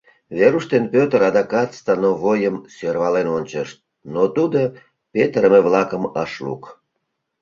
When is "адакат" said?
1.29-1.69